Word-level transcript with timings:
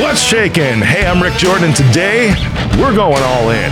What's 0.00 0.22
shaking? 0.22 0.80
Hey, 0.80 1.04
I'm 1.06 1.22
Rick 1.22 1.34
Jordan. 1.34 1.74
Today, 1.74 2.30
we're 2.78 2.94
going 2.94 3.22
all 3.22 3.50
in. 3.50 3.70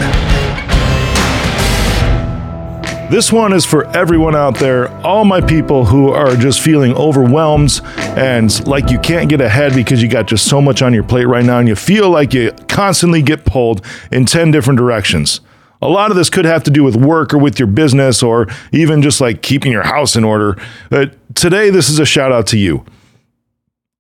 This 3.11 3.33
one 3.33 3.55
is 3.55 3.65
for 3.65 3.87
everyone 3.97 4.37
out 4.37 4.59
there, 4.59 4.91
all 4.99 5.25
my 5.25 5.41
people 5.41 5.87
who 5.87 6.11
are 6.11 6.37
just 6.37 6.61
feeling 6.61 6.93
overwhelmed 6.95 7.81
and 7.99 8.67
like 8.67 8.91
you 8.91 8.99
can't 8.99 9.31
get 9.31 9.41
ahead 9.41 9.75
because 9.75 10.03
you 10.03 10.09
got 10.09 10.27
just 10.27 10.47
so 10.47 10.61
much 10.61 10.83
on 10.83 10.93
your 10.93 11.05
plate 11.05 11.25
right 11.25 11.45
now 11.45 11.59
and 11.59 11.67
you 11.67 11.75
feel 11.75 12.11
like 12.11 12.35
you 12.35 12.53
constantly 12.69 13.23
get 13.23 13.47
pulled 13.47 13.83
in 14.13 14.27
10 14.27 14.51
different 14.51 14.77
directions. 14.77 15.41
A 15.81 15.89
lot 15.89 16.11
of 16.11 16.19
this 16.19 16.29
could 16.29 16.45
have 16.45 16.63
to 16.65 16.71
do 16.71 16.85
with 16.85 16.97
work 16.97 17.33
or 17.33 17.39
with 17.39 17.59
your 17.59 17.67
business 17.67 18.23
or 18.23 18.47
even 18.73 19.01
just 19.01 19.23
like 19.23 19.41
keeping 19.41 19.73
your 19.73 19.85
house 19.85 20.17
in 20.17 20.25
order. 20.25 20.61
But 20.91 21.17
today, 21.35 21.71
this 21.71 21.89
is 21.89 21.99
a 21.99 22.05
shout 22.05 22.31
out 22.31 22.47
to 22.49 22.59
you. 22.59 22.85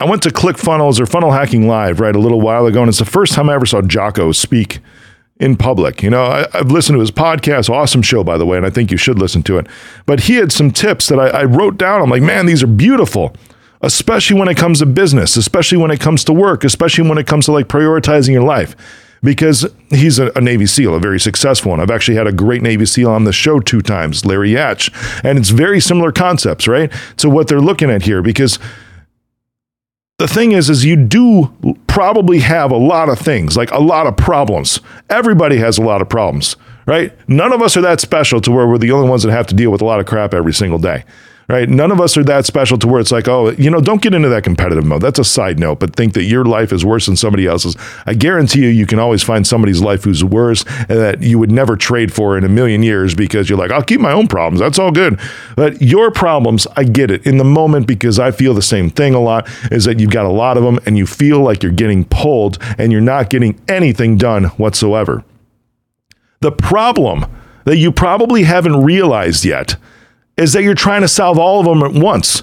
I 0.01 0.07
went 0.07 0.23
to 0.23 0.31
ClickFunnels 0.31 0.99
or 0.99 1.05
Funnel 1.05 1.31
Hacking 1.31 1.69
Live, 1.69 2.01
right, 2.01 2.17
a 2.17 2.19
little 2.19 2.41
while 2.41 2.65
ago, 2.65 2.81
and 2.81 2.89
it's 2.89 2.99
the 2.99 3.05
first 3.05 3.35
time 3.35 3.51
I 3.51 3.55
ever 3.55 3.67
saw 3.67 3.83
Jocko 3.83 4.33
speak 4.33 4.79
in 5.39 5.57
public. 5.57 6.03
You 6.03 6.09
know, 6.09 6.25
I, 6.25 6.47
have 6.55 6.73
listened 6.73 6.97
to 6.97 7.01
his 7.01 7.11
podcast, 7.11 7.69
awesome 7.69 8.01
show, 8.01 8.25
by 8.25 8.39
the 8.39 8.47
way, 8.47 8.57
and 8.57 8.65
I 8.65 8.71
think 8.71 8.91
you 8.91 8.97
should 8.97 9.19
listen 9.19 9.43
to 9.43 9.59
it. 9.59 9.67
But 10.07 10.21
he 10.21 10.37
had 10.37 10.53
some 10.53 10.71
tips 10.71 11.09
that 11.09 11.21
I, 11.21 11.29
I 11.29 11.45
wrote 11.45 11.77
down. 11.77 12.01
I'm 12.01 12.09
like, 12.09 12.23
man, 12.23 12.47
these 12.47 12.63
are 12.63 12.67
beautiful, 12.67 13.35
especially 13.83 14.39
when 14.39 14.49
it 14.49 14.57
comes 14.57 14.79
to 14.79 14.87
business, 14.87 15.37
especially 15.37 15.77
when 15.77 15.91
it 15.91 16.01
comes 16.01 16.25
to 16.25 16.33
work, 16.33 16.65
especially 16.65 17.07
when 17.07 17.19
it 17.19 17.27
comes 17.27 17.45
to 17.45 17.53
like 17.53 17.69
prioritizing 17.69 18.33
your 18.33 18.43
life. 18.43 18.75
Because 19.23 19.67
he's 19.91 20.19
a, 20.19 20.33
a 20.35 20.41
Navy 20.41 20.65
SEAL, 20.65 20.95
a 20.95 20.99
very 20.99 21.21
successful 21.21 21.73
one. 21.73 21.81
I've 21.81 21.91
actually 21.91 22.17
had 22.17 22.27
a 22.27 22.33
great 22.33 22.63
Navy 22.63 22.87
SEAL 22.87 23.11
on 23.11 23.25
the 23.25 23.35
show 23.35 23.61
two 23.61 23.83
times, 23.83 24.25
Larry 24.25 24.53
Yatch. 24.53 24.91
And 25.23 25.39
it's 25.39 25.51
very 25.51 25.79
similar 25.79 26.11
concepts, 26.11 26.67
right? 26.67 26.91
To 27.19 27.29
what 27.29 27.47
they're 27.47 27.61
looking 27.61 27.91
at 27.91 28.05
here. 28.05 28.23
Because 28.23 28.59
the 30.21 30.29
thing 30.29 30.53
is 30.53 30.69
is 30.69 30.85
you 30.85 30.97
do 30.97 31.51
probably 31.87 32.41
have 32.41 32.71
a 32.71 32.77
lot 32.77 33.09
of 33.09 33.19
things 33.19 33.57
like 33.57 33.71
a 33.71 33.81
lot 33.81 34.07
of 34.07 34.17
problems. 34.17 34.79
Everybody 35.09 35.57
has 35.57 35.79
a 35.79 35.83
lot 35.83 36.03
of 36.03 36.09
problems 36.09 36.57
right? 36.87 37.13
None 37.29 37.53
of 37.53 37.63
us 37.63 37.77
are 37.77 37.83
that 37.83 38.01
special 38.01 38.41
to 38.41 38.51
where 38.51 38.67
we're 38.67 38.79
the 38.79 38.91
only 38.91 39.09
ones 39.09 39.23
that 39.23 39.31
have 39.31 39.47
to 39.47 39.55
deal 39.55 39.71
with 39.71 39.81
a 39.81 39.85
lot 39.85 40.01
of 40.01 40.07
crap 40.07 40.35
every 40.35 40.53
single 40.53 40.79
day 40.79 41.05
right? 41.51 41.69
None 41.69 41.91
of 41.91 42.01
us 42.01 42.17
are 42.17 42.23
that 42.25 42.47
special 42.47 42.79
to 42.79 42.87
where 42.87 43.01
it's 43.01 43.11
like, 43.11 43.27
oh, 43.27 43.51
you 43.51 43.71
know, 43.71 43.81
don't 43.81 44.01
get 44.01 44.15
into 44.15 44.29
that 44.29 44.45
competitive 44.45 44.85
mode. 44.85 45.03
That's 45.03 45.19
a 45.19 45.25
side 45.25 45.59
note, 45.59 45.81
but 45.81 45.97
think 45.97 46.15
that 46.15 46.23
your 46.23 46.45
life 46.45 46.73
is 46.73 46.85
worse 46.85 47.07
than 47.07 47.17
somebody 47.17 47.47
else's. 47.47 47.77
I 48.07 48.15
guarantee 48.15 48.61
you, 48.61 48.69
you 48.69 48.87
can 48.87 49.01
always 49.01 49.23
find 49.23 49.45
somebody's 49.45 49.81
life 49.81 50.05
who's 50.05 50.23
worse 50.23 50.65
and 50.89 50.99
that 51.01 51.23
you 51.23 51.41
would 51.41 51.51
never 51.51 51.77
trade 51.77 52.13
for 52.13 52.39
in 52.39 52.45
a 52.45 52.49
million 52.49 52.85
years 52.85 53.17
because 53.17 53.51
you're 53.51 53.59
like, 53.59 53.73
I'll 53.73 53.83
keep 53.83 54.01
my 54.01 54.13
own 54.13 54.29
problems. 54.29 54.61
That's 54.61 54.79
all 54.79 54.93
good. 54.93 55.19
But 55.57 55.83
your 55.83 56.13
problems, 56.13 56.69
I 56.77 56.85
get 56.85 57.11
it 57.11 57.27
in 57.27 57.39
the 57.39 57.45
moment 57.45 57.89
because 57.89 58.21
I 58.21 58.31
feel 58.31 58.55
the 58.55 58.63
same 58.63 58.89
thing 58.89 59.15
a 59.15 59.21
lot 59.21 59.49
is 59.73 59.85
that 59.87 59.99
you've 59.99 60.13
got 60.13 60.27
a 60.27 60.31
lot 60.31 60.57
of 60.57 60.63
them 60.63 60.79
and 60.87 60.97
you 60.97 61.05
feel 61.07 61.41
like 61.41 61.65
you're 61.65 61.73
getting 61.73 62.05
pulled 62.05 62.59
and 62.79 62.93
you're 62.93 63.01
not 63.01 63.29
getting 63.29 63.61
anything 63.67 64.17
done 64.17 64.45
whatsoever. 64.45 65.25
The 66.43 66.53
problem 66.53 67.27
that 67.65 67.77
you 67.77 67.91
probably 67.91 68.45
haven't 68.45 68.85
realized 68.85 69.45
yet 69.45 69.77
is 70.41 70.53
that 70.55 70.63
you're 70.63 70.75
trying 70.75 71.03
to 71.03 71.09
solve 71.09 71.39
all 71.39 71.61
of 71.61 71.67
them 71.67 71.83
at 71.83 72.03
once. 72.03 72.43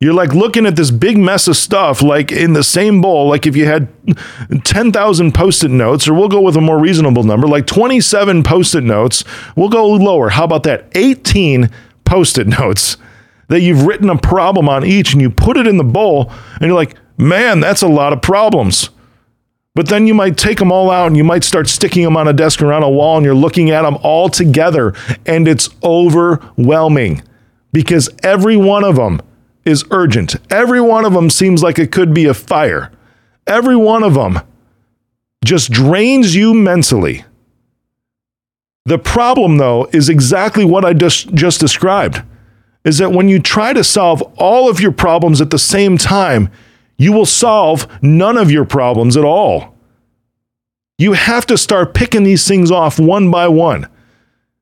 You're 0.00 0.12
like 0.12 0.34
looking 0.34 0.66
at 0.66 0.76
this 0.76 0.90
big 0.90 1.16
mess 1.16 1.48
of 1.48 1.56
stuff, 1.56 2.02
like 2.02 2.30
in 2.30 2.52
the 2.52 2.62
same 2.62 3.00
bowl. 3.00 3.28
Like 3.28 3.46
if 3.46 3.56
you 3.56 3.64
had 3.64 3.88
10,000 4.64 5.32
post 5.32 5.64
it 5.64 5.70
notes, 5.70 6.06
or 6.06 6.12
we'll 6.12 6.28
go 6.28 6.42
with 6.42 6.56
a 6.56 6.60
more 6.60 6.78
reasonable 6.78 7.22
number, 7.22 7.48
like 7.48 7.66
27 7.66 8.42
post 8.42 8.74
it 8.74 8.82
notes, 8.82 9.24
we'll 9.56 9.70
go 9.70 9.86
lower. 9.86 10.28
How 10.28 10.44
about 10.44 10.64
that? 10.64 10.88
18 10.94 11.70
post 12.04 12.36
it 12.36 12.46
notes 12.46 12.98
that 13.48 13.60
you've 13.60 13.86
written 13.86 14.10
a 14.10 14.18
problem 14.18 14.68
on 14.68 14.84
each 14.84 15.12
and 15.12 15.22
you 15.22 15.30
put 15.30 15.56
it 15.56 15.66
in 15.66 15.78
the 15.78 15.84
bowl, 15.84 16.30
and 16.54 16.62
you're 16.62 16.74
like, 16.74 16.96
man, 17.16 17.60
that's 17.60 17.82
a 17.82 17.88
lot 17.88 18.12
of 18.12 18.20
problems. 18.20 18.90
But 19.74 19.88
then 19.88 20.06
you 20.06 20.14
might 20.14 20.36
take 20.36 20.58
them 20.58 20.70
all 20.70 20.90
out 20.90 21.08
and 21.08 21.16
you 21.16 21.24
might 21.24 21.42
start 21.42 21.68
sticking 21.68 22.04
them 22.04 22.16
on 22.16 22.28
a 22.28 22.32
desk 22.32 22.62
or 22.62 22.72
on 22.72 22.84
a 22.84 22.90
wall 22.90 23.16
and 23.16 23.24
you're 23.24 23.34
looking 23.34 23.70
at 23.70 23.82
them 23.82 23.98
all 24.02 24.28
together 24.28 24.94
and 25.26 25.48
it's 25.48 25.68
overwhelming 25.82 27.22
because 27.72 28.08
every 28.22 28.56
one 28.56 28.84
of 28.84 28.96
them 28.96 29.20
is 29.64 29.84
urgent. 29.90 30.36
Every 30.50 30.80
one 30.80 31.04
of 31.04 31.12
them 31.12 31.28
seems 31.28 31.62
like 31.62 31.78
it 31.78 31.90
could 31.90 32.14
be 32.14 32.26
a 32.26 32.34
fire. 32.34 32.92
Every 33.46 33.76
one 33.76 34.04
of 34.04 34.14
them 34.14 34.40
just 35.44 35.72
drains 35.72 36.36
you 36.36 36.54
mentally. 36.54 37.24
The 38.86 38.98
problem, 38.98 39.56
though, 39.56 39.88
is 39.92 40.08
exactly 40.08 40.64
what 40.64 40.84
I 40.84 40.92
just, 40.92 41.34
just 41.34 41.58
described 41.58 42.22
is 42.84 42.98
that 42.98 43.12
when 43.12 43.28
you 43.28 43.40
try 43.40 43.72
to 43.72 43.82
solve 43.82 44.22
all 44.36 44.68
of 44.68 44.78
your 44.78 44.92
problems 44.92 45.40
at 45.40 45.50
the 45.50 45.58
same 45.58 45.96
time, 45.96 46.50
you 46.96 47.12
will 47.12 47.26
solve 47.26 47.86
none 48.02 48.36
of 48.36 48.50
your 48.50 48.64
problems 48.64 49.16
at 49.16 49.24
all. 49.24 49.74
You 50.98 51.14
have 51.14 51.46
to 51.46 51.58
start 51.58 51.94
picking 51.94 52.22
these 52.22 52.46
things 52.46 52.70
off 52.70 52.98
one 52.98 53.30
by 53.30 53.48
one. 53.48 53.88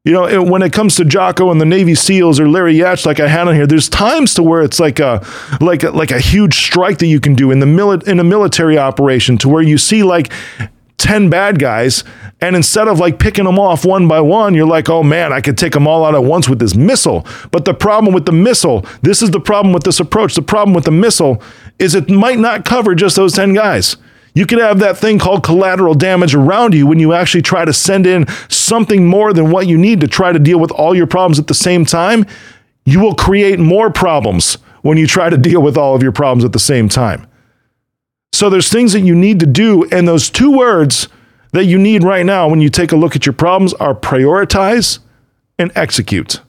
You 0.05 0.13
know, 0.15 0.43
when 0.43 0.63
it 0.63 0.73
comes 0.73 0.97
to 0.97 1.05
Jocko 1.05 1.53
and 1.53 1.61
the 1.61 1.65
Navy 1.65 1.95
SEALs 1.95 2.41
or 2.41 2.49
Larry 2.49 2.75
Yatch, 2.75 3.07
like 3.07 3.21
I 3.21 3.29
had 3.29 3.47
on 3.47 3.55
here, 3.55 3.69
there's 3.69 3.89
times 3.89 4.35
to 4.35 4.43
where 4.43 4.63
it's 4.63 4.81
like 4.81 4.99
a 4.99 5.25
like 5.61 5.85
a, 5.85 5.91
like 5.91 6.11
a 6.11 6.19
huge 6.19 6.57
strike 6.57 6.99
that 6.99 7.07
you 7.07 7.21
can 7.21 7.35
do 7.35 7.53
in 7.53 7.61
the 7.61 7.67
mili- 7.67 8.07
in 8.09 8.19
a 8.19 8.25
military 8.25 8.77
operation, 8.77 9.39
to 9.39 9.49
where 9.49 9.63
you 9.63 9.79
see 9.79 10.03
like 10.03 10.33
10 11.03 11.31
bad 11.31 11.59
guys 11.59 12.05
and 12.41 12.55
instead 12.55 12.87
of 12.87 13.01
like 13.01 13.19
picking 13.19 13.45
them 13.45 13.59
off 13.59 13.85
one 13.85 14.07
by 14.07 14.21
one 14.21 14.55
you're 14.55 14.65
like 14.65 14.89
oh 14.89 15.03
man 15.03 15.33
i 15.33 15.41
could 15.41 15.59
take 15.59 15.73
them 15.73 15.85
all 15.85 16.05
out 16.05 16.15
at 16.15 16.23
once 16.23 16.49
with 16.49 16.61
this 16.61 16.77
missile 16.77 17.27
but 17.51 17.65
the 17.65 17.75
problem 17.75 18.15
with 18.15 18.25
the 18.25 18.31
missile 18.31 18.87
this 19.03 19.21
is 19.21 19.33
the 19.33 19.41
problem 19.41 19.73
with 19.73 19.83
this 19.83 19.99
approach 19.99 20.37
the 20.37 20.43
problem 20.43 20.73
with 20.73 20.85
the 20.85 20.93
missile 20.93 21.43
is 21.83 21.95
it 21.95 22.09
might 22.09 22.39
not 22.39 22.65
cover 22.65 22.95
just 22.95 23.17
those 23.17 23.33
10 23.33 23.55
guys. 23.55 23.97
You 24.35 24.47
could 24.47 24.61
have 24.61 24.79
that 24.79 24.97
thing 24.97 25.19
called 25.19 25.43
collateral 25.43 25.95
damage 25.95 26.35
around 26.35 26.75
you 26.75 26.87
when 26.87 26.99
you 26.99 27.13
actually 27.13 27.43
try 27.43 27.65
to 27.65 27.73
send 27.73 28.07
in 28.07 28.27
something 28.49 29.07
more 29.07 29.33
than 29.33 29.51
what 29.51 29.67
you 29.67 29.77
need 29.77 30.01
to 30.01 30.09
try 30.09 30.33
to 30.33 30.39
deal 30.39 30.59
with 30.59 30.71
all 30.71 30.95
your 30.95 31.07
problems 31.07 31.39
at 31.39 31.49
the 31.49 31.55
same 31.55 31.85
time. 31.85 32.25
You 32.87 33.01
will 33.01 33.15
create 33.15 33.59
more 33.59 33.91
problems 33.91 34.55
when 34.81 34.97
you 34.97 35.07
try 35.07 35.29
to 35.29 35.37
deal 35.37 35.61
with 35.61 35.77
all 35.77 35.95
of 35.95 36.03
your 36.03 36.13
problems 36.13 36.45
at 36.45 36.53
the 36.53 36.59
same 36.59 36.89
time. 36.89 37.27
So 38.33 38.49
there's 38.49 38.71
things 38.71 38.95
that 38.95 39.01
you 39.01 39.15
need 39.15 39.41
to 39.41 39.47
do, 39.47 39.85
and 39.93 40.09
those 40.09 40.31
two 40.31 40.57
words 40.57 41.09
that 41.53 41.67
you 41.67 41.79
need 41.79 42.03
right 42.03 42.25
now 42.25 42.49
when 42.49 42.61
you 42.63 42.71
take 42.71 42.91
a 42.91 42.97
look 42.97 43.15
at 43.15 43.27
your 43.27 43.35
problems 43.35 43.75
are 43.75 43.95
prioritize 43.95 45.01
and 45.59 45.71
execute. 45.75 46.41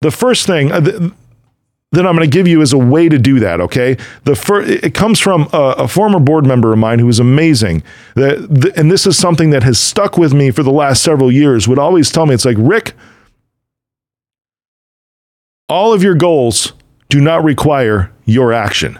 The 0.00 0.10
first 0.10 0.46
thing 0.46 0.72
uh, 0.72 1.10
that 1.92 2.06
I'm 2.06 2.16
going 2.16 2.28
to 2.28 2.36
give 2.36 2.48
you 2.48 2.60
is 2.62 2.72
a 2.72 2.78
way 2.78 3.08
to 3.08 3.18
do 3.18 3.40
that. 3.40 3.60
Okay, 3.60 3.96
the 4.24 4.34
first 4.34 4.68
it 4.68 4.94
comes 4.94 5.20
from 5.20 5.48
a, 5.52 5.74
a 5.78 5.88
former 5.88 6.20
board 6.20 6.46
member 6.46 6.72
of 6.72 6.78
mine 6.78 6.98
who 6.98 7.08
is 7.08 7.18
amazing. 7.18 7.82
That 8.14 8.72
and 8.76 8.90
this 8.90 9.06
is 9.06 9.16
something 9.16 9.50
that 9.50 9.62
has 9.62 9.78
stuck 9.78 10.18
with 10.18 10.32
me 10.34 10.50
for 10.50 10.62
the 10.62 10.72
last 10.72 11.02
several 11.02 11.30
years. 11.30 11.68
Would 11.68 11.78
always 11.78 12.10
tell 12.10 12.26
me 12.26 12.34
it's 12.34 12.44
like 12.44 12.56
Rick, 12.58 12.94
all 15.68 15.92
of 15.92 16.02
your 16.02 16.14
goals 16.14 16.72
do 17.08 17.20
not 17.20 17.44
require 17.44 18.12
your 18.24 18.52
action. 18.52 18.98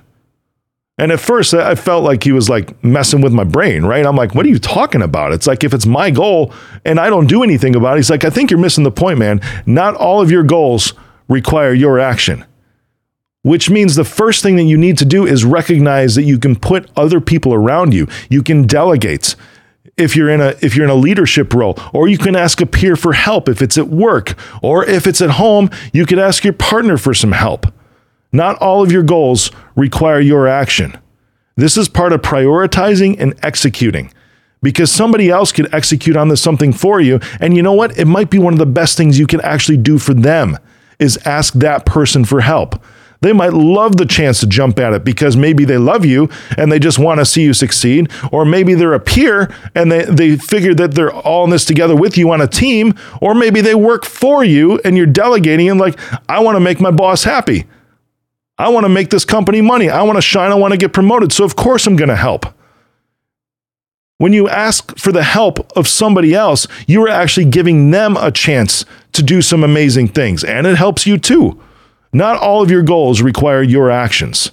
And 0.99 1.13
at 1.13 1.21
first, 1.21 1.53
I 1.53 1.75
felt 1.75 2.05
like 2.05 2.25
he 2.25 2.33
was 2.33 2.49
like 2.49 2.83
messing 2.83 3.21
with 3.21 3.33
my 3.33 3.45
brain, 3.45 3.85
right? 3.85 4.07
I'm 4.07 4.17
like, 4.17 4.35
what 4.35 4.47
are 4.47 4.49
you 4.49 4.59
talking 4.59 5.03
about? 5.03 5.33
It's 5.33 5.47
like 5.47 5.63
if 5.63 5.75
it's 5.75 5.85
my 5.85 6.11
goal 6.11 6.55
and 6.87 6.99
I 6.99 7.11
don't 7.11 7.27
do 7.27 7.43
anything 7.43 7.77
about 7.77 7.95
it, 7.95 7.99
he's 7.99 8.09
like, 8.09 8.25
I 8.25 8.31
think 8.31 8.51
you're 8.51 8.59
missing 8.61 8.83
the 8.85 8.91
point, 8.91 9.19
man. 9.19 9.43
Not 9.67 9.95
all 9.95 10.23
of 10.23 10.31
your 10.31 10.43
goals 10.43 10.95
require 11.29 11.75
your 11.75 11.99
action, 11.99 12.47
which 13.47 13.71
means 13.71 13.95
the 13.95 14.05
first 14.05 14.43
thing 14.43 14.57
that 14.57 14.65
you 14.65 14.77
need 14.77 14.99
to 14.99 15.05
do 15.05 15.25
is 15.25 15.45
recognize 15.45 16.17
that 16.17 16.25
you 16.25 16.37
can 16.37 16.57
put 16.57 16.91
other 16.97 17.21
people 17.21 17.55
around 17.55 17.95
you. 17.95 18.09
You 18.29 18.43
can 18.43 18.67
delegate 18.67 19.37
if 19.97 20.17
you're 20.17 20.29
in 20.29 20.41
a 20.41 20.57
if 20.61 20.75
you're 20.75 20.85
in 20.85 20.91
a 20.91 20.97
leadership 20.97 21.55
role 21.55 21.79
or 21.93 22.09
you 22.09 22.19
can 22.19 22.35
ask 22.35 22.61
a 22.61 22.67
peer 22.67 22.97
for 22.97 23.13
help 23.13 23.49
if 23.49 23.63
it's 23.63 23.79
at 23.79 23.87
work 23.87 24.35
or 24.63 24.85
if 24.85 25.07
it's 25.07 25.21
at 25.21 25.31
home 25.31 25.71
you 25.93 26.05
could 26.07 26.19
ask 26.19 26.43
your 26.43 26.55
partner 26.55 26.97
for 26.97 27.15
some 27.15 27.31
help 27.31 27.73
not 28.33 28.59
all 28.59 28.83
of 28.83 28.91
your 28.91 29.05
goals 29.05 29.53
require 29.77 30.19
your 30.19 30.49
action. 30.49 30.99
This 31.55 31.77
is 31.77 31.89
part 31.89 32.13
of 32.13 32.23
prioritizing 32.23 33.17
and 33.21 33.33
executing 33.45 34.13
because 34.61 34.91
somebody 34.91 35.31
else 35.31 35.53
could 35.53 35.73
execute 35.73 36.17
on 36.17 36.29
this 36.29 36.43
something 36.43 36.73
for 36.73 37.01
you. 37.01 37.21
And 37.39 37.57
you 37.57 37.63
know 37.63 37.75
what? 37.75 37.97
It 37.97 38.07
might 38.07 38.29
be 38.29 38.41
one 38.41 38.55
of 38.55 38.59
the 38.59 38.67
best 38.67 38.97
things 38.97 39.21
you 39.21 39.29
can 39.29 39.41
actually 39.43 39.79
do 39.79 39.99
for 39.99 40.15
them 40.15 40.59
is 40.99 41.17
ask 41.19 41.55
that 41.55 41.87
person 41.87 42.25
for 42.25 42.41
help. 42.41 42.83
They 43.21 43.33
might 43.33 43.53
love 43.53 43.97
the 43.97 44.07
chance 44.07 44.41
to 44.41 44.47
jump 44.47 44.79
at 44.79 44.93
it 44.93 45.05
because 45.05 45.37
maybe 45.37 45.65
they 45.65 45.79
love 45.79 46.05
you 46.05 46.29
and 46.57 46.71
they 46.71 46.79
just 46.79 46.99
want 46.99 47.21
to 47.21 47.25
see 47.25 47.43
you 47.43 47.55
succeed. 47.55 48.11
Or 48.31 48.45
maybe 48.45 48.75
they're 48.75 48.93
a 48.93 49.01
peer 49.01 49.53
and 49.75 49.91
they, 49.91 50.05
they 50.05 50.37
figure 50.37 50.75
that 50.75 50.95
they're 50.95 51.13
all 51.13 51.45
in 51.45 51.51
this 51.51 51.65
together 51.65 51.97
with 51.97 52.19
you 52.19 52.31
on 52.31 52.41
a 52.41 52.47
team. 52.47 52.95
Or 53.21 53.35
maybe 53.35 53.61
they 53.61 53.75
work 53.75 54.05
for 54.05 54.45
you 54.45 54.79
and 54.85 54.97
you're 54.97 55.07
delegating 55.07 55.71
and 55.71 55.81
like, 55.81 55.99
I 56.29 56.41
want 56.41 56.57
to 56.57 56.61
make 56.61 56.81
my 56.81 56.91
boss 56.91 57.25
happy. 57.25 57.67
I 58.59 58.69
want 58.71 58.85
to 58.85 58.89
make 58.89 59.11
this 59.11 59.25
company 59.25 59.61
money. 59.61 59.91
I 59.91 60.03
want 60.03 60.17
to 60.17 60.23
shine. 60.23 60.51
I 60.51 60.55
want 60.55 60.73
to 60.73 60.79
get 60.79 60.93
promoted. 60.93 61.33
So, 61.33 61.45
of 61.45 61.57
course, 61.57 61.87
I'm 61.87 61.97
going 61.97 62.09
to 62.09 62.17
help. 62.17 62.47
When 64.19 64.33
you 64.33 64.49
ask 64.49 64.97
for 64.97 65.13
the 65.13 65.23
help 65.23 65.77
of 65.77 65.87
somebody 65.87 66.35
else, 66.35 66.67
you 66.87 67.03
are 67.05 67.09
actually 67.09 67.45
giving 67.47 67.91
them 67.91 68.17
a 68.17 68.31
chance 68.31 68.87
to 69.13 69.23
do 69.23 69.43
some 69.43 69.63
amazing 69.63 70.09
things, 70.09 70.43
and 70.43 70.67
it 70.67 70.77
helps 70.77 71.07
you 71.07 71.19
too. 71.19 71.61
Not 72.17 72.39
all 72.39 72.63
of 72.63 72.71
your 72.71 72.83
goals 72.83 73.21
require 73.21 73.63
your 73.63 73.91
actions. 73.91 74.51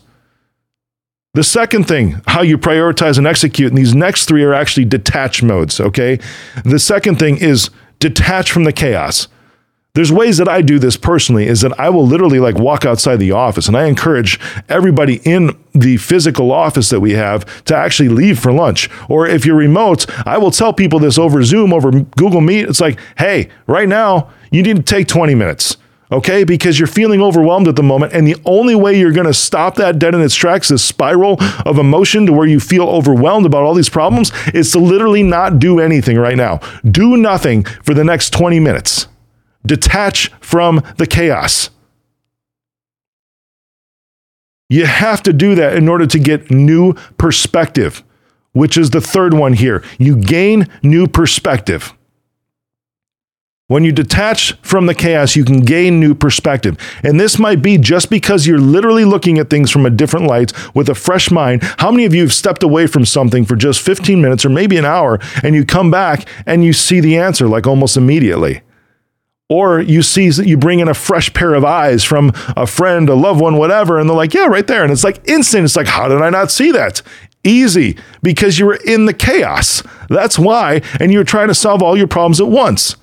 The 1.33 1.45
second 1.45 1.88
thing, 1.88 2.21
how 2.27 2.42
you 2.42 2.57
prioritize 2.57 3.18
and 3.18 3.25
execute, 3.25 3.69
and 3.69 3.77
these 3.77 3.95
next 3.95 4.25
three 4.25 4.44
are 4.44 4.54
actually 4.54 4.83
detach 4.83 5.42
modes, 5.42 5.80
okay? 5.80 6.19
The 6.65 6.77
second 6.77 7.19
thing 7.19 7.38
is 7.38 7.69
detach 8.00 8.51
from 8.51 8.65
the 8.65 8.74
chaos. 8.74 9.30
There's 9.95 10.12
ways 10.12 10.38
that 10.39 10.50
I 10.50 10.62
do 10.62 10.77
this 10.77 10.98
personally 10.98 11.48
is 11.48 11.62
that 11.62 11.80
I 11.80 11.88
will 11.89 12.06
literally 12.06 12.39
like 12.39 12.56
walk 12.56 12.83
outside 12.83 13.18
the 13.18 13.31
office 13.31 13.69
and 13.69 13.77
I 13.77 13.86
encourage 13.86 14.39
everybody 14.68 15.21
in 15.24 15.57
the 15.74 15.95
physical 15.98 16.51
office 16.51 16.89
that 16.89 17.00
we 17.00 17.13
have 17.13 17.63
to 17.65 17.77
actually 17.77 18.10
leave 18.10 18.39
for 18.39 18.51
lunch. 18.51 18.89
Or 19.07 19.25
if 19.25 19.45
you're 19.45 19.56
remote, 19.56 20.06
I 20.27 20.38
will 20.38 20.51
tell 20.51 20.74
people 20.74 21.00
this 21.00 21.18
over 21.18 21.44
Zoom, 21.44 21.71
over 21.71 21.92
Google 21.92 22.42
Meet. 22.42 22.68
It's 22.68 22.81
like, 22.81 23.00
hey, 23.18 23.50
right 23.68 23.88
now, 23.88 24.31
you 24.51 24.63
need 24.63 24.75
to 24.75 24.83
take 24.83 25.07
20 25.07 25.33
minutes 25.33 25.77
okay? 26.13 26.44
Because 26.44 26.80
you're 26.80 26.88
feeling 26.88 27.21
overwhelmed 27.21 27.68
at 27.68 27.75
the 27.75 27.83
moment. 27.83 28.13
And 28.13 28.27
the 28.27 28.38
only 28.45 28.75
way 28.75 28.98
you're 28.98 29.12
going 29.12 29.27
to 29.27 29.33
stop 29.33 29.75
that 29.75 30.00
dead 30.00 30.15
in 30.15 30.21
its 30.21 30.36
tracks, 30.36 30.69
this 30.69 30.83
spiral 30.83 31.38
of 31.65 31.77
emotion 31.77 32.25
to 32.27 32.33
where 32.33 32.48
you 32.48 32.60
feel 32.60 32.88
overwhelmed 32.88 33.45
about 33.45 33.63
all 33.63 33.74
these 33.74 33.89
problems, 33.89 34.31
is 34.54 34.71
to 34.71 34.80
literally 34.80 35.24
not 35.24 35.60
do 35.60 35.80
anything 35.80 36.18
right 36.18 36.38
now. 36.38 36.60
Do 36.89 37.18
nothing 37.18 37.63
for 37.63 37.94
the 37.94 38.04
next 38.04 38.31
20 38.31 38.60
minutes. 38.60 39.07
Detach 39.65 40.31
from 40.39 40.81
the 40.98 41.07
chaos. 41.07 41.69
You 44.69 44.86
have 44.86 45.21
to 45.24 45.33
do 45.33 45.56
that 45.56 45.75
in 45.75 45.88
order 45.88 46.07
to 46.07 46.19
get 46.19 46.50
new 46.50 46.94
perspective, 47.18 48.04
which 48.54 48.77
is 48.77 48.89
the 48.89 49.01
third 49.01 49.33
one 49.33 49.54
here. 49.54 49.83
You 50.00 50.15
gain 50.15 50.68
new 50.81 51.07
perspective. 51.07 51.94
When 53.73 53.83
you 53.83 53.91
detach 53.91 54.53
from 54.61 54.85
the 54.85 54.93
chaos, 54.93 55.35
you 55.35 55.43
can 55.43 55.61
gain 55.61 55.99
new 55.99 56.13
perspective. 56.13 56.77
And 57.01 57.19
this 57.19 57.39
might 57.39 57.63
be 57.63 57.79
just 57.79 58.11
because 58.11 58.45
you're 58.45 58.59
literally 58.59 59.03
looking 59.03 59.39
at 59.39 59.49
things 59.49 59.71
from 59.71 59.87
a 59.87 59.89
different 59.89 60.27
light 60.27 60.53
with 60.75 60.89
a 60.89 60.93
fresh 60.93 61.31
mind. 61.31 61.63
How 61.79 61.89
many 61.89 62.05
of 62.05 62.13
you 62.13 62.21
have 62.21 62.33
stepped 62.33 62.61
away 62.61 62.85
from 62.85 63.03
something 63.03 63.45
for 63.45 63.55
just 63.55 63.81
15 63.81 64.21
minutes 64.21 64.45
or 64.45 64.49
maybe 64.49 64.77
an 64.77 64.85
hour 64.85 65.19
and 65.41 65.55
you 65.55 65.65
come 65.65 65.89
back 65.89 66.27
and 66.45 66.63
you 66.63 66.71
see 66.71 66.99
the 66.99 67.17
answer 67.17 67.47
like 67.47 67.65
almost 67.65 67.97
immediately? 67.97 68.61
Or 69.49 69.81
you 69.81 70.03
see, 70.03 70.29
that 70.29 70.45
you 70.45 70.55
bring 70.55 70.79
in 70.79 70.87
a 70.87 70.93
fresh 70.93 71.33
pair 71.33 71.55
of 71.55 71.65
eyes 71.65 72.03
from 72.03 72.31
a 72.55 72.67
friend, 72.67 73.09
a 73.09 73.15
loved 73.15 73.41
one, 73.41 73.57
whatever, 73.57 73.97
and 73.97 74.07
they're 74.07 74.15
like, 74.15 74.35
yeah, 74.35 74.45
right 74.45 74.67
there. 74.67 74.83
And 74.83 74.91
it's 74.91 75.03
like 75.03 75.27
instant. 75.27 75.65
It's 75.65 75.75
like, 75.75 75.87
how 75.87 76.07
did 76.07 76.21
I 76.21 76.29
not 76.29 76.51
see 76.51 76.71
that? 76.73 77.01
Easy, 77.43 77.97
because 78.21 78.59
you 78.59 78.67
were 78.67 78.79
in 78.85 79.07
the 79.07 79.15
chaos. 79.15 79.81
That's 80.09 80.37
why. 80.37 80.83
And 80.99 81.11
you're 81.11 81.23
trying 81.23 81.47
to 81.47 81.55
solve 81.55 81.81
all 81.81 81.97
your 81.97 82.05
problems 82.05 82.39
at 82.39 82.49
once. 82.49 82.97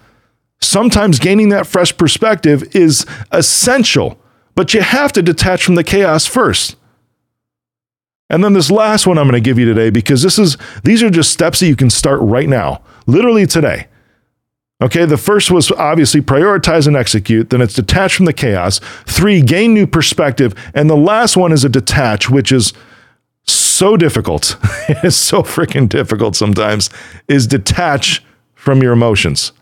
Sometimes 0.62 1.19
gaining 1.19 1.49
that 1.51 1.67
fresh 1.67 1.97
perspective 1.97 2.75
is 2.77 3.07
essential, 3.33 4.21
but 4.55 4.75
you 4.75 4.83
have 4.83 5.12
to 5.12 5.23
detach 5.23 5.65
from 5.65 5.75
the 5.75 5.85
chaos 5.85 6.27
first. 6.27 6.77
And 8.29 8.45
then 8.45 8.53
this 8.53 8.71
last 8.71 9.07
one 9.07 9.19
I'm 9.19 9.29
going 9.29 9.43
to 9.43 9.47
give 9.47 9.59
you 9.59 9.67
today 9.67 9.91
because 9.91 10.23
this 10.23 10.39
is 10.39 10.57
these 10.85 11.03
are 11.03 11.11
just 11.11 11.33
steps 11.33 11.61
that 11.61 11.67
you 11.67 11.77
can 11.77 11.91
start 11.91 12.21
right 12.23 12.49
now, 12.49 12.83
literally 13.07 13.47
today. 13.47 13.89
Okay, 14.83 15.05
the 15.05 15.19
first 15.19 15.51
was 15.51 15.71
obviously 15.73 16.23
prioritize 16.23 16.87
and 16.87 16.97
execute, 16.97 17.51
then 17.51 17.61
it's 17.61 17.75
detach 17.75 18.15
from 18.15 18.25
the 18.25 18.33
chaos. 18.33 18.79
3 19.07 19.43
gain 19.43 19.75
new 19.75 19.87
perspective, 19.87 20.55
and 20.73 20.89
the 20.89 20.97
last 20.97 21.37
one 21.37 21.53
is 21.53 21.65
a 21.65 21.69
detach, 21.69 22.31
which 22.31 22.51
is 22.51 22.73
so 23.47 23.97
difficult. 23.97 24.57
it's 24.89 25.17
so 25.17 25.43
freaking 25.43 25.89
difficult 25.89 26.37
sometimes 26.37 26.89
is 27.29 27.47
detach 27.47 28.25
from 28.55 28.83
your 28.83 28.93
emotions. 28.93 29.53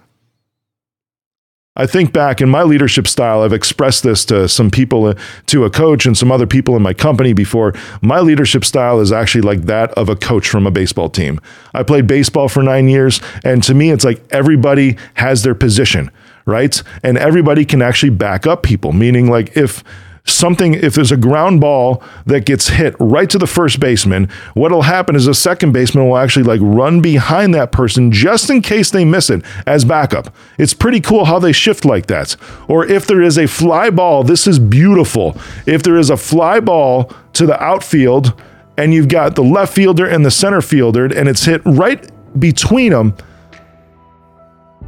I 1.79 1.87
think 1.87 2.13
back 2.13 2.41
in 2.41 2.49
my 2.49 2.65
leadership 2.65 3.07
style, 3.07 3.43
I've 3.43 3.53
expressed 3.53 4.03
this 4.03 4.25
to 4.27 4.49
some 4.49 4.69
people, 4.69 5.07
uh, 5.07 5.15
to 5.47 5.65
a 5.65 5.71
coach 5.71 6.07
and 6.07 6.19
some 6.19 6.33
other 6.33 6.47
people 6.47 6.75
in 6.75 6.83
my 6.83 6.93
company 6.93 7.33
before. 7.33 7.73
My 8.03 8.19
leadership 8.19 8.65
style 8.65 8.99
is 9.01 9.13
actually 9.13 9.43
like 9.43 9.63
that 9.63 9.93
of 9.93 10.09
a 10.09 10.17
coach 10.17 10.49
from 10.49 10.67
a 10.67 10.73
baseball 10.73 11.09
team. 11.09 11.41
I 11.73 11.85
played 11.85 12.09
baseball 12.09 12.49
for 12.49 12.65
nine 12.65 12.89
years, 12.89 13.21
and 13.45 13.63
to 13.63 13.75
me, 13.75 13.93
it's 13.93 14.05
like 14.05 14.21
everybody 14.31 14.97
has 15.15 15.45
their 15.45 15.55
position, 15.55 16.11
right? 16.47 16.83
And 17.05 17.17
everybody 17.17 17.65
can 17.65 17.81
actually 17.81 18.11
back 18.11 18.45
up 18.45 18.65
people, 18.65 18.93
meaning 18.93 19.31
like 19.31 19.57
if 19.57 19.85
something, 20.31 20.75
if 20.75 20.95
there's 20.95 21.13
a 21.13 21.17
ground 21.17 21.61
ball 21.61 22.03
that 22.27 22.45
gets 22.45 22.69
hit 22.69 22.95
right 22.99 23.29
to 23.31 23.39
the 23.39 23.47
first 23.47 23.81
baseman, 23.81 24.29
what'll 24.55 24.83
happen 24.83 25.17
is 25.17 25.27
a 25.27 25.35
second 25.35 25.73
baseman 25.73 26.09
will 26.09 26.17
actually 26.17 26.45
like 26.45 26.61
run 26.63 27.01
behind 27.01 27.55
that 27.55 27.73
person 27.73 28.13
just 28.13 28.51
in 28.51 28.63
case 28.63 28.91
they 28.91 29.05
miss 29.05 29.31
it 29.31 29.45
as 29.67 29.85
backup. 29.85 30.35
It's 30.59 30.75
pretty 30.75 31.01
cool 31.01 31.25
how 31.25 31.39
they 31.39 31.53
shift 31.53 31.85
like 31.85 32.07
that. 32.07 32.37
Or 32.69 32.87
if 32.87 33.07
there 33.07 33.23
is 33.23 33.39
a 33.39 33.47
fly 33.47 33.91
ball, 33.91 34.23
this 34.23 34.47
is 34.47 34.59
beautiful. 34.59 35.37
If 35.67 35.83
there 35.83 35.97
is 35.97 36.11
a 36.11 36.17
fly 36.17 36.61
ball 36.61 37.13
to 37.35 37.47
the 37.47 37.61
outfield 37.63 38.41
and 38.77 38.95
you've 38.95 39.09
got 39.09 39.35
the 39.35 39.43
left 39.43 39.75
fielder 39.75 40.07
and 40.07 40.25
the 40.25 40.31
center 40.31 40.61
fielder 40.61 41.07
and 41.07 41.29
it's 41.29 41.45
hit 41.45 41.63
right 41.65 42.11
between 42.39 42.93
them, 42.93 43.17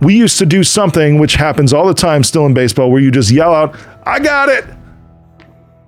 we 0.00 0.16
used 0.16 0.38
to 0.38 0.46
do 0.46 0.64
something 0.64 1.18
which 1.18 1.34
happens 1.34 1.72
all 1.72 1.86
the 1.86 1.94
time 1.94 2.24
still 2.24 2.46
in 2.46 2.54
baseball 2.54 2.90
where 2.90 3.02
you 3.02 3.10
just 3.10 3.30
yell 3.30 3.54
out, 3.54 3.76
I 4.04 4.18
got 4.18 4.48
it. 4.48 4.64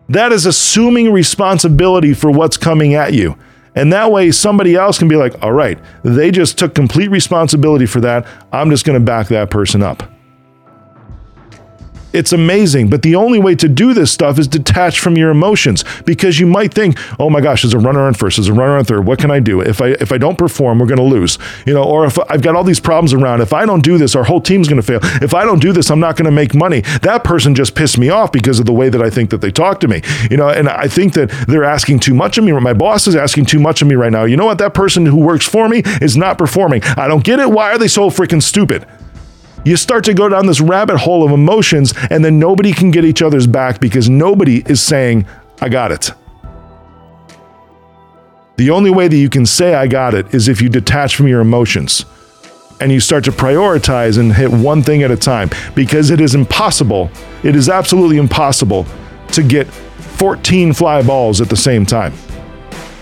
That 0.08 0.32
is 0.32 0.46
assuming 0.46 1.12
responsibility 1.12 2.14
for 2.14 2.30
what's 2.30 2.56
coming 2.56 2.94
at 2.94 3.12
you. 3.14 3.36
And 3.74 3.92
that 3.92 4.10
way, 4.10 4.30
somebody 4.30 4.74
else 4.74 4.98
can 4.98 5.08
be 5.08 5.16
like, 5.16 5.42
all 5.42 5.52
right, 5.52 5.78
they 6.02 6.30
just 6.30 6.58
took 6.58 6.74
complete 6.74 7.10
responsibility 7.10 7.86
for 7.86 8.00
that. 8.00 8.26
I'm 8.52 8.68
just 8.70 8.84
going 8.84 8.98
to 8.98 9.04
back 9.04 9.28
that 9.28 9.50
person 9.50 9.82
up. 9.82 10.02
It's 12.12 12.32
amazing. 12.32 12.88
But 12.88 13.02
the 13.02 13.14
only 13.14 13.38
way 13.38 13.54
to 13.56 13.68
do 13.68 13.94
this 13.94 14.10
stuff 14.10 14.38
is 14.38 14.48
detach 14.48 15.00
from 15.00 15.16
your 15.16 15.30
emotions 15.30 15.84
because 16.04 16.38
you 16.38 16.46
might 16.46 16.74
think, 16.74 16.98
oh 17.18 17.30
my 17.30 17.40
gosh, 17.40 17.62
there's 17.62 17.74
a 17.74 17.78
runner 17.78 18.00
on 18.00 18.14
first, 18.14 18.36
there's 18.36 18.48
a 18.48 18.52
runner 18.52 18.76
on 18.76 18.84
third. 18.84 19.06
What 19.06 19.18
can 19.18 19.30
I 19.30 19.40
do? 19.40 19.60
If 19.60 19.80
I 19.80 19.88
if 19.88 20.12
I 20.12 20.18
don't 20.18 20.36
perform, 20.36 20.78
we're 20.78 20.86
gonna 20.86 21.02
lose. 21.02 21.38
You 21.66 21.74
know, 21.74 21.84
or 21.84 22.04
if 22.04 22.18
I've 22.30 22.42
got 22.42 22.54
all 22.54 22.64
these 22.64 22.80
problems 22.80 23.12
around, 23.12 23.40
if 23.40 23.52
I 23.52 23.66
don't 23.66 23.82
do 23.82 23.98
this, 23.98 24.14
our 24.14 24.24
whole 24.24 24.40
team's 24.40 24.68
gonna 24.68 24.82
fail. 24.82 25.00
If 25.22 25.34
I 25.34 25.44
don't 25.44 25.60
do 25.60 25.72
this, 25.72 25.90
I'm 25.90 26.00
not 26.00 26.16
gonna 26.16 26.30
make 26.30 26.54
money. 26.54 26.82
That 27.02 27.24
person 27.24 27.54
just 27.54 27.74
pissed 27.74 27.98
me 27.98 28.08
off 28.10 28.32
because 28.32 28.58
of 28.60 28.66
the 28.66 28.72
way 28.72 28.88
that 28.88 29.02
I 29.02 29.10
think 29.10 29.30
that 29.30 29.40
they 29.40 29.50
talk 29.50 29.80
to 29.80 29.88
me. 29.88 30.02
You 30.30 30.36
know, 30.36 30.48
and 30.48 30.68
I 30.68 30.88
think 30.88 31.14
that 31.14 31.30
they're 31.48 31.64
asking 31.64 32.00
too 32.00 32.14
much 32.14 32.38
of 32.38 32.44
me. 32.44 32.52
My 32.52 32.74
boss 32.74 33.06
is 33.06 33.16
asking 33.16 33.46
too 33.46 33.58
much 33.58 33.82
of 33.82 33.88
me 33.88 33.94
right 33.94 34.12
now. 34.12 34.24
You 34.24 34.36
know 34.36 34.46
what? 34.46 34.58
That 34.58 34.74
person 34.74 35.06
who 35.06 35.16
works 35.16 35.46
for 35.46 35.68
me 35.68 35.82
is 36.00 36.16
not 36.16 36.38
performing. 36.38 36.82
I 36.84 37.08
don't 37.08 37.24
get 37.24 37.40
it. 37.40 37.50
Why 37.50 37.72
are 37.72 37.78
they 37.78 37.88
so 37.88 38.10
freaking 38.10 38.42
stupid? 38.42 38.86
You 39.64 39.76
start 39.76 40.04
to 40.04 40.14
go 40.14 40.28
down 40.28 40.46
this 40.46 40.60
rabbit 40.60 40.98
hole 40.98 41.24
of 41.24 41.30
emotions, 41.30 41.94
and 42.10 42.24
then 42.24 42.38
nobody 42.38 42.72
can 42.72 42.90
get 42.90 43.04
each 43.04 43.22
other's 43.22 43.46
back 43.46 43.80
because 43.80 44.08
nobody 44.08 44.62
is 44.66 44.80
saying, 44.80 45.26
I 45.60 45.68
got 45.68 45.92
it. 45.92 46.10
The 48.56 48.70
only 48.70 48.90
way 48.90 49.08
that 49.08 49.16
you 49.16 49.30
can 49.30 49.46
say, 49.46 49.74
I 49.74 49.86
got 49.86 50.14
it, 50.14 50.34
is 50.34 50.48
if 50.48 50.60
you 50.60 50.68
detach 50.68 51.16
from 51.16 51.28
your 51.28 51.40
emotions 51.40 52.04
and 52.80 52.90
you 52.90 52.98
start 52.98 53.24
to 53.24 53.32
prioritize 53.32 54.18
and 54.18 54.32
hit 54.32 54.50
one 54.50 54.82
thing 54.82 55.04
at 55.04 55.10
a 55.10 55.16
time 55.16 55.50
because 55.74 56.10
it 56.10 56.20
is 56.20 56.34
impossible, 56.34 57.10
it 57.44 57.54
is 57.54 57.68
absolutely 57.68 58.16
impossible 58.16 58.84
to 59.28 59.42
get 59.42 59.68
14 59.68 60.72
fly 60.72 61.02
balls 61.02 61.40
at 61.40 61.48
the 61.48 61.56
same 61.56 61.86
time. 61.86 62.12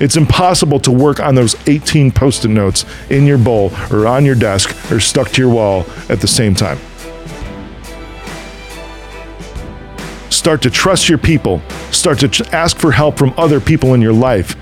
It's 0.00 0.16
impossible 0.16 0.80
to 0.80 0.90
work 0.90 1.21
on 1.21 1.35
those 1.35 1.54
18 1.69 2.11
post 2.11 2.47
it 2.47 2.49
notes 2.49 2.87
in 3.11 3.26
your 3.26 3.38
bowl 3.38 3.71
or 3.90 4.07
on 4.07 4.25
your 4.25 4.35
desk 4.35 4.75
or 4.90 4.99
stuck 4.99 5.28
to 5.33 5.42
your 5.42 5.50
wall 5.50 5.85
at 6.09 6.21
the 6.21 6.26
same 6.26 6.54
time. 6.54 6.78
Start 10.30 10.62
to 10.62 10.71
trust 10.71 11.11
your 11.11 11.19
people. 11.19 11.61
Start 11.90 12.19
to 12.21 12.49
ask 12.52 12.78
for 12.78 12.92
help 12.92 13.19
from 13.19 13.35
other 13.37 13.61
people 13.61 13.92
in 13.92 14.00
your 14.00 14.14
life. 14.14 14.57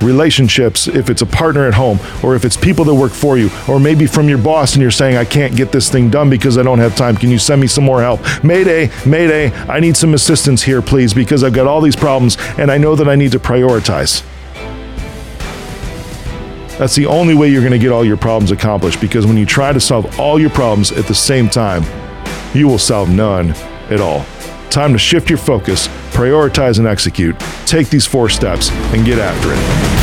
Relationships, 0.00 0.86
if 0.86 1.10
it's 1.10 1.22
a 1.22 1.26
partner 1.26 1.66
at 1.66 1.74
home, 1.74 1.98
or 2.22 2.34
if 2.34 2.44
it's 2.44 2.56
people 2.56 2.84
that 2.84 2.94
work 2.94 3.12
for 3.12 3.36
you, 3.36 3.50
or 3.68 3.78
maybe 3.80 4.06
from 4.06 4.28
your 4.28 4.38
boss 4.38 4.72
and 4.72 4.80
you're 4.80 4.92
saying, 4.92 5.16
I 5.16 5.24
can't 5.24 5.54
get 5.54 5.70
this 5.70 5.90
thing 5.90 6.08
done 6.08 6.30
because 6.30 6.56
I 6.56 6.62
don't 6.62 6.78
have 6.78 6.96
time. 6.96 7.16
Can 7.16 7.30
you 7.30 7.38
send 7.38 7.60
me 7.60 7.66
some 7.66 7.84
more 7.84 8.00
help? 8.00 8.20
Mayday, 8.42 8.90
Mayday, 9.04 9.50
I 9.66 9.80
need 9.80 9.96
some 9.96 10.14
assistance 10.14 10.62
here, 10.62 10.80
please, 10.80 11.12
because 11.12 11.44
I've 11.44 11.52
got 11.52 11.66
all 11.66 11.80
these 11.80 11.96
problems 11.96 12.38
and 12.56 12.70
I 12.70 12.78
know 12.78 12.94
that 12.94 13.08
I 13.08 13.16
need 13.16 13.32
to 13.32 13.40
prioritize. 13.40 14.24
That's 16.78 16.94
the 16.94 17.06
only 17.06 17.34
way 17.34 17.48
you're 17.48 17.60
going 17.60 17.72
to 17.72 17.78
get 17.78 17.90
all 17.90 18.04
your 18.04 18.16
problems 18.16 18.52
accomplished 18.52 19.00
because 19.00 19.26
when 19.26 19.36
you 19.36 19.44
try 19.44 19.72
to 19.72 19.80
solve 19.80 20.18
all 20.20 20.38
your 20.38 20.50
problems 20.50 20.92
at 20.92 21.06
the 21.06 21.14
same 21.14 21.48
time, 21.48 21.82
you 22.54 22.68
will 22.68 22.78
solve 22.78 23.10
none 23.10 23.50
at 23.90 24.00
all. 24.00 24.24
Time 24.70 24.92
to 24.92 24.98
shift 24.98 25.28
your 25.28 25.38
focus, 25.38 25.88
prioritize, 26.12 26.78
and 26.78 26.86
execute. 26.86 27.36
Take 27.66 27.88
these 27.90 28.06
four 28.06 28.28
steps 28.28 28.70
and 28.70 29.04
get 29.04 29.18
after 29.18 29.48
it. 29.52 29.97